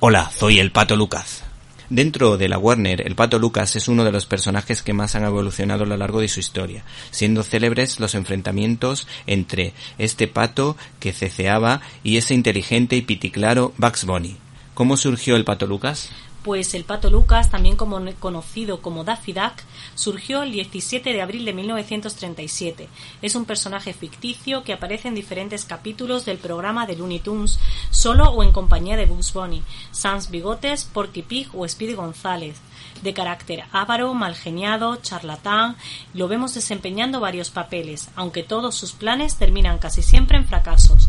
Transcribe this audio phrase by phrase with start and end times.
[0.00, 1.42] Hola, soy el Pato Lucas.
[1.90, 5.24] Dentro de la Warner, el Pato Lucas es uno de los personajes que más han
[5.24, 11.12] evolucionado a lo largo de su historia, siendo célebres los enfrentamientos entre este pato que
[11.12, 14.36] ceceaba y ese inteligente y piticlaro Bugs Bunny.
[14.74, 16.10] ¿Cómo surgió el Pato Lucas?
[16.42, 19.54] Pues el pato Lucas, también conocido como Daffy Duck,
[19.94, 22.88] surgió el 17 de abril de 1937.
[23.22, 27.58] Es un personaje ficticio que aparece en diferentes capítulos del programa de Looney Tunes,
[27.90, 32.60] solo o en compañía de Bugs Bunny, Sans Bigotes, Porky Pig o Speedy González.
[33.02, 35.76] De carácter ávaro, malgeniado, charlatán,
[36.14, 41.07] lo vemos desempeñando varios papeles, aunque todos sus planes terminan casi siempre en fracasos.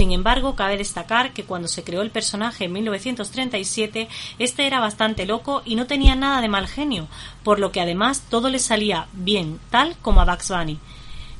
[0.00, 5.26] Sin embargo, cabe destacar que cuando se creó el personaje en 1937, este era bastante
[5.26, 7.06] loco y no tenía nada de mal genio,
[7.44, 10.78] por lo que además todo le salía bien, tal como a Bugs Bunny.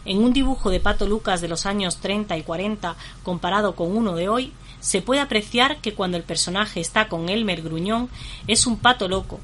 [0.05, 4.14] En un dibujo de Pato Lucas de los años 30 y 40, comparado con uno
[4.14, 8.11] de hoy, se puede apreciar que cuando el personaje está con Elmer Gruñón
[8.47, 9.41] es un pato loco,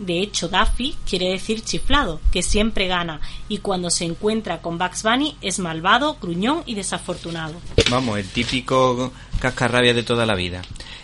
[0.00, 3.20] de hecho, Daffy quiere decir chiflado, que siempre gana,
[3.50, 7.54] y cuando se encuentra con Bugs Bunny es malvado, gruñón y desafortunado.
[7.90, 10.62] Vamos, el típico cascarrabia de toda la vida.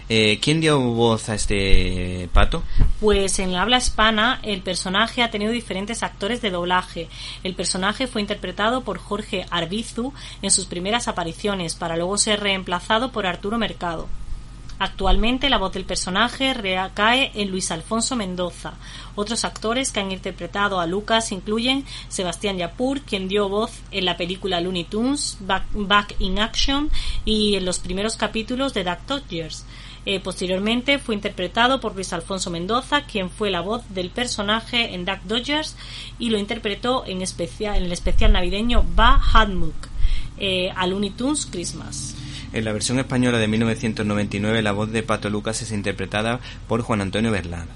[0.08, 2.62] Eh, ¿Quién dio voz a este pato?
[2.98, 7.08] Pues en la habla hispana el personaje ha tenido diferentes actores de doblaje.
[7.42, 13.12] El personaje fue interpretado por Jorge Arbizu en sus primeras apariciones, para luego ser reemplazado
[13.12, 14.08] por Arturo Mercado.
[14.78, 18.74] Actualmente la voz del personaje recae en Luis Alfonso Mendoza.
[19.14, 24.19] Otros actores que han interpretado a Lucas incluyen Sebastián Yapur, quien dio voz en la
[24.19, 26.91] película Looney Tunes, Back, in Action
[27.24, 29.64] y en los primeros capítulos de Duck Dodgers.
[30.04, 35.04] Eh, posteriormente fue interpretado por Luis Alfonso Mendoza, quien fue la voz del personaje en
[35.04, 35.74] Duck Dodgers
[36.19, 39.74] y lo interpretó en, especial, en el especial navideño Ba Hadmuk
[40.38, 42.16] eh, a Looney Tunes Christmas.
[42.56, 47.02] En la versión española de 1999 la voz de Pato Lucas es interpretada por Juan
[47.02, 47.68] Antonio Berlán.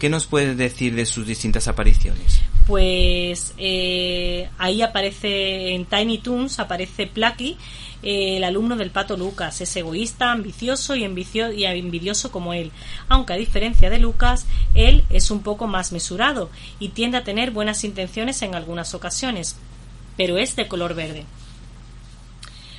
[0.00, 2.40] ¿Qué nos puedes decir de sus distintas apariciones?
[2.66, 7.58] Pues eh, ahí aparece en Tiny Toons, aparece Plucky,
[8.02, 9.60] eh, el alumno del Pato Lucas.
[9.60, 12.72] Es egoísta, ambicioso y, y envidioso como él.
[13.08, 16.50] Aunque a diferencia de Lucas, él es un poco más mesurado
[16.80, 19.54] y tiende a tener buenas intenciones en algunas ocasiones,
[20.16, 21.24] pero es de color verde